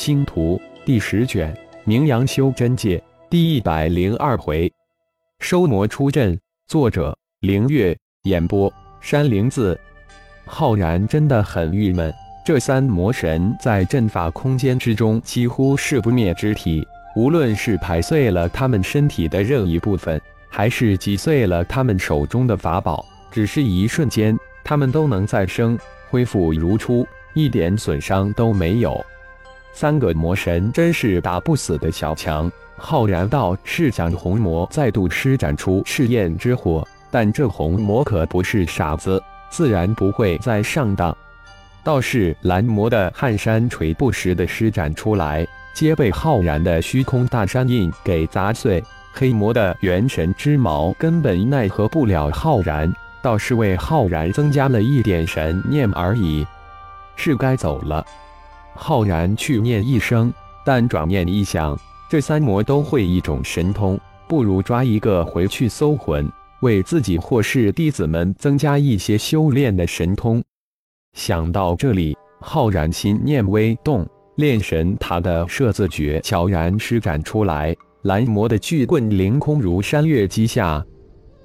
[0.00, 1.54] 星图第十卷，
[1.84, 4.72] 名扬修真界第一百零二回，
[5.40, 6.40] 收魔出阵。
[6.66, 8.72] 作者：凌月，演播：
[9.02, 9.78] 山灵子。
[10.46, 12.10] 浩然真的很郁闷，
[12.46, 16.82] 这三魔神在阵法空间之中几乎是不灭之体，
[17.14, 25.78] 无论是拍碎了他们身体的任意部分，还是击碎了他们手中的法宝，只是一瞬间，他们都能再生，
[26.08, 28.98] 恢复如初，一点损伤都没有。
[29.72, 32.50] 三个魔神真是打不死的小强。
[32.76, 41.14] 浩然道是想红魔再度施展出赤焰之火，但这红魔可不是傻子，自然不会再上当。
[41.82, 48.82] 倒是蓝魔的撼山锤不时的施展出来，皆被浩然的虚空大山印给砸碎。
[49.12, 56.46] 黑魔的元神之矛根本奈何不了浩然，倒是为浩然增加了一点神念而已。
[57.16, 58.04] 是该走了。
[58.74, 60.32] 浩然去念一声，
[60.64, 63.98] 但转念一想，这三魔都会一种神通，
[64.28, 66.30] 不如抓一个回去搜魂，
[66.62, 70.42] 为自己或是弟子们增加一些修炼的神通。
[71.14, 80.82] 想到这里，浩然心念微动，炼神塔的摄字诀悄然施展出来，蓝魔的巨棍凌空如山岳击下。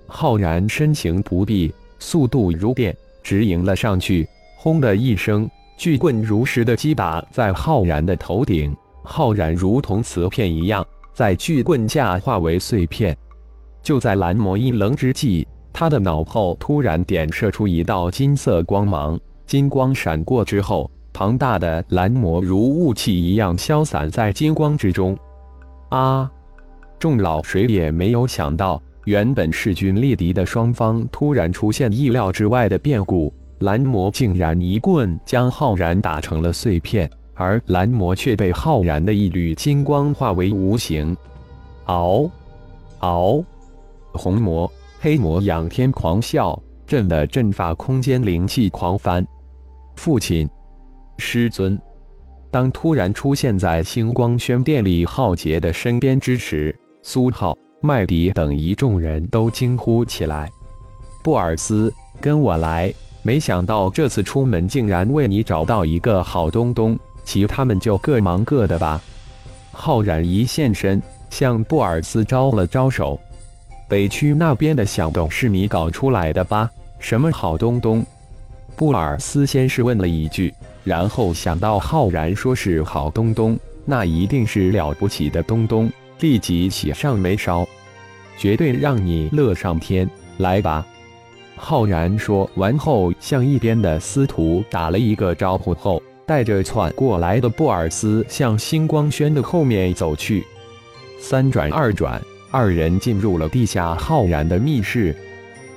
[0.08, 5.50] 浩然身形不避，速度如电，直迎了上去，轰的一声。
[5.78, 13.16] 巨棍如实的击打在浩然的头顶，浩然如同瓷片一样，在巨棍下化为碎片。
[13.84, 25.18] 就在蓝魔一愣之际，他的脑后突然点射出一道金色光芒，金光闪过之后，庞大的蓝魔如雾气一样消散在金光之中。
[25.90, 26.32] 啊！
[26.98, 33.32] 众老谁也没有想到，原本势均力敌的双方突然出现意料之外的变故。
[33.60, 41.16] 蓝魔竟然一棍将浩然打成了碎片，而蓝魔却被浩然的一缕金光化为无形。
[41.86, 42.30] 嗷！
[43.00, 43.44] 嗷！
[44.14, 49.26] 红魔、黑魔仰天狂笑，震得阵法空间灵气狂翻。
[49.96, 50.50] 父亲，
[51.18, 51.80] 师尊！
[52.52, 60.50] 当突然出现在星光轩殿里浩劫的身边之时，苏浩、麦迪等一众人都惊呼起来
[61.24, 62.94] ：“布尔斯，跟我来！”
[63.26, 69.02] 没想到这次出门竟然为你找到一个好东东，其他们就各忙各的吧。
[69.72, 73.20] 浩然一现身，向布尔斯招了招手。
[73.90, 76.70] 北区那边的响动是你搞出来的吧？
[77.00, 78.06] 什么好东东？
[78.76, 80.54] 布尔斯先是问了一句，
[80.84, 87.68] 然后想到浩然说是好东东，那一定是了不起的东东，立即喜上眉梢，
[88.38, 90.08] 绝对让你乐上天。
[90.38, 90.86] 来吧。
[91.56, 100.46] 浩然说完后，向一边的司徒打了一个招呼后，带着窜过来的布尔斯向星光轩的后面走去。
[101.20, 102.22] 三转二转，
[102.52, 105.16] 二人进入了地下浩然的密室。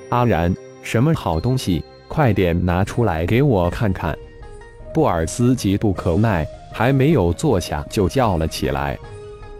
[0.09, 0.53] 阿然，
[0.83, 1.83] 什么好东西？
[2.07, 4.17] 快点拿出来给我看看！
[4.93, 8.97] 布尔斯急不可耐，还没有坐下就叫了起来：“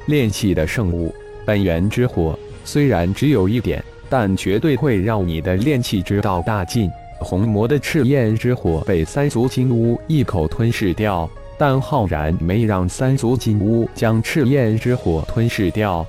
[0.08, 1.14] 炼气的圣物，
[1.46, 6.90] 本源之火，虽然只有一点。”但绝对会让你的炼气之道大进。
[7.20, 16.06] 红魔的赤焰之火被三足金乌一口吞噬掉，但浩然没让三足金乌将赤焰之火吞噬掉。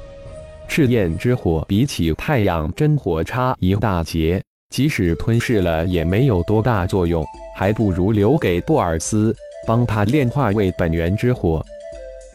[0.69, 4.41] 赤焰之火比起太阳真火差一大截，
[4.71, 7.25] 即使吞噬了也没有多大作用，
[7.57, 9.35] 还不如留给布尔斯，
[9.67, 11.61] 帮他炼化为本源之火。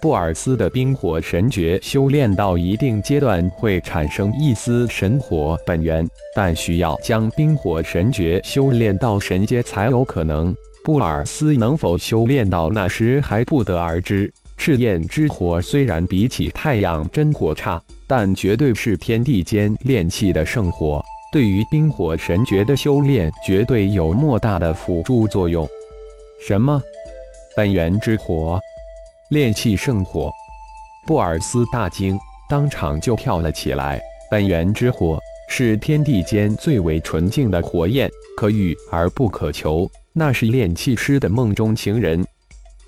[0.05, 10.55] 布尔斯的冰火神诀修炼到一定阶段会产生一丝神火本源，但需要将冰火神诀修炼到神阶才有可能。
[10.83, 14.31] 布尔斯能否修炼到那时还不得而知。
[14.57, 25.67] 赤焰之火虽然比起太阳真火差，但绝对是天地间炼气的圣火，对于冰火神诀的修炼绝对有莫大的辅助作用。
[26.39, 26.79] 什么？
[27.55, 28.59] 本源之火？
[29.29, 30.31] 炼气圣火，
[31.07, 32.16] 布尔斯大惊，
[32.47, 33.99] 当场就跳了起来。
[34.29, 35.19] 本源之火
[35.49, 38.07] 是天地间最为纯净的火焰，
[38.37, 42.23] 可遇而不可求，那是炼气师的梦中情人。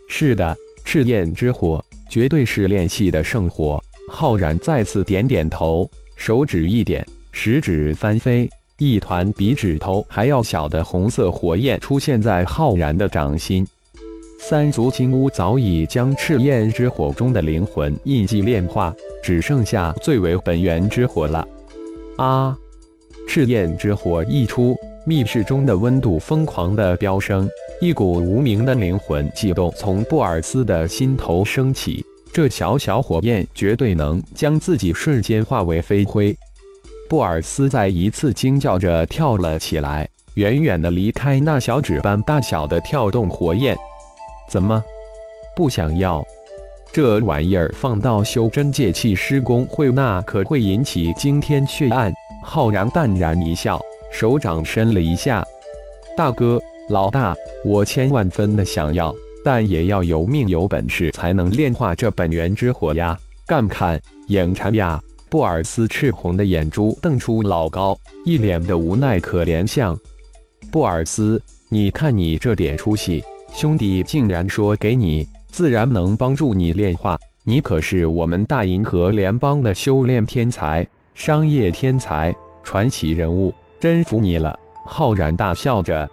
[0.07, 0.56] 是的，
[0.86, 3.83] 赤焰之火绝对是炼气的圣火。
[4.07, 8.48] 浩然再次点点头，手指一点，食指翻飞，
[8.78, 13.68] 一团比指头还要小的红色火焰出现在浩然的掌心。
[14.39, 21.45] 三足金乌早已将赤焰之火中的灵魂印记炼化，只剩下最为本源之火了。
[22.18, 22.57] 啊！
[23.28, 24.75] 赤焰之火一出，
[25.06, 27.50] 密室中的温度疯狂的飙升，
[27.81, 36.36] 一股无名的灵魂悸动从布尔斯的心头升起，这小小火焰绝对能将自己瞬间化为飞灰。
[37.10, 43.78] 布尔斯再一次惊叫着跳了起来，远远的离开那小指般大小的跳动火焰。
[44.48, 44.84] 怎么，
[45.56, 46.26] 不想要？
[46.92, 52.12] 这玩意儿放到修真界气师公会，那可会引起惊天血案。
[52.44, 53.80] 浩然淡然一笑，
[54.12, 55.46] 手掌伸了一下，
[56.16, 56.60] 大哥。
[56.90, 57.36] 老大，
[57.66, 59.14] 我千万分的想要，
[59.44, 63.20] 但也要有命有本事才能炼化这本源之火呀！
[63.46, 64.98] 干看眼馋呀！
[65.30, 70.00] 布尔斯赤红的眼珠瞪出老高，一脸的无奈可怜相。
[70.72, 73.22] 布尔斯，你看你这点出息，
[73.54, 77.18] 兄弟竟然说给你，自然能帮助你炼化。
[77.44, 80.86] 你可是我们大银河联邦的修炼天才、
[81.16, 84.58] 商业天才、传奇人物，真服你了！
[84.86, 86.08] 浩然大笑着。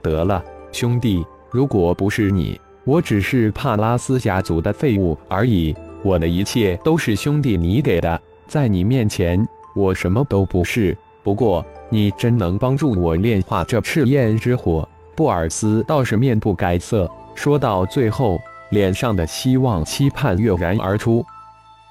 [0.00, 5.74] 得了，兄弟，如果不是你，我只是帕拉斯家族的废物而已。
[6.02, 10.96] 我的一切都是兄弟你给的，在你面前，我什么都不是。
[11.22, 14.88] 不过，你真能帮助我炼化这赤焰之火。
[15.20, 18.40] 布尔斯倒是面不改色，说到最后，
[18.70, 21.22] 脸上的希望、期盼跃然而出。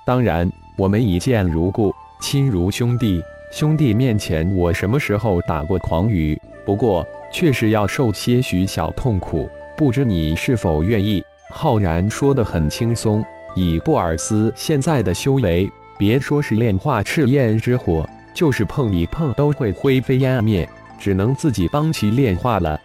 [0.04, 3.22] 当然，我们一见如故，亲如兄弟。
[3.52, 6.42] 兄弟面前，我什么时候打过诳语？
[6.66, 7.06] 不过。
[7.31, 9.48] 确实要受些许小痛苦，
[9.78, 11.24] 不知你是否愿意？
[11.52, 13.24] 浩然说得很轻松。
[13.56, 20.68] 以布尔斯现在的修为，别说是炼化赤焰之火，就是碰一碰都会灰飞烟灭，
[20.98, 22.82] 只能自己帮其炼化了。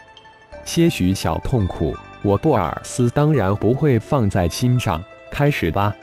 [0.65, 5.03] 些许小痛苦，我布尔斯当然不会放在心上。
[5.31, 5.95] 开始吧。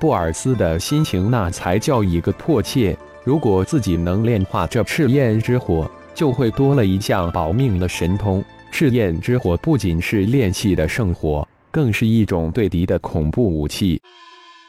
[0.00, 2.96] 布尔斯的心情那才叫一个迫切。
[3.22, 8.44] 如果自己能炼化这赤焰之火，就会多了一项保命的神通。
[8.70, 14.00] 赤焰之火不仅是炼气的圣火，更是一种对敌的恐怖武器。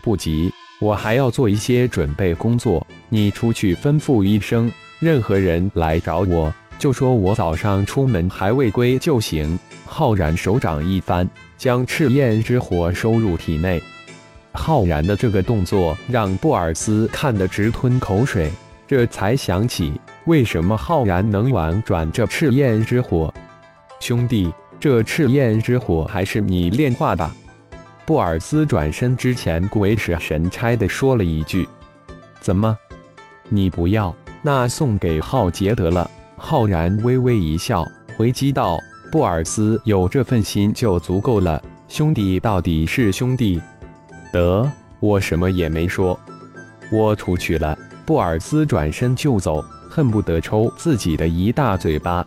[0.02, 2.86] 不急，我还要做一些准备工作。
[3.10, 9.58] 你出去吩咐一声，任何人来找我，就说我早上出门还未归就行。
[9.86, 13.82] 浩然手掌一翻，将赤焰之火收入体内。
[14.52, 18.52] 浩然的这个动作让布尔斯看得直吞口水，
[18.88, 19.94] 这才想起。
[20.26, 23.32] 为什么浩然能玩转这赤焰之火？
[24.00, 27.30] 兄弟，这赤焰之火还是你炼化的？
[28.06, 31.68] 布尔斯转身之前鬼使神差的说了一句
[32.42, 32.76] ：“怎么，
[33.50, 34.16] 你不要？
[34.42, 37.86] 那送给浩杰得了。”浩然微微一笑，
[38.18, 38.78] 回击道
[39.12, 41.62] ：“布尔斯有这份心就足够了。
[41.88, 43.62] 兄弟到底是兄弟。”
[44.32, 46.20] 得，我什么也没说，
[46.92, 47.78] 我出去了。
[48.06, 49.64] 布尔斯转身就走。
[49.88, 52.26] 恨不得抽自己的一大嘴巴。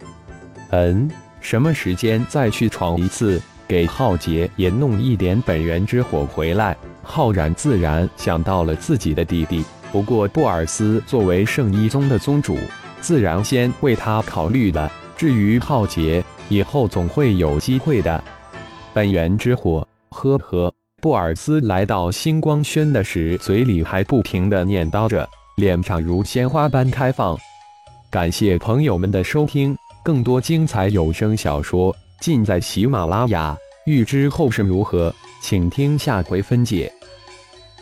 [0.70, 1.06] 嗯，
[1.38, 6.74] 什么时间再去闯一次，给浩杰也弄一点本源之火回来？
[7.02, 9.62] 浩然自然想到了自己的弟弟，
[9.92, 12.56] 不过布尔斯作为圣一宗的宗主，
[13.00, 14.90] 自然先为他考虑了。
[15.16, 18.22] 至于浩杰，以后总会有机会的。
[18.92, 20.72] 本源之火，呵呵。
[21.00, 27.38] 布尔斯来到星光轩的时，嘴里还不停的念叨着，脸上如鲜花般开放。
[28.10, 33.56] 感谢朋友们的收听，更多精彩有声小说尽在喜马拉雅。
[33.86, 36.92] 欲知后事如何，请听下回分解。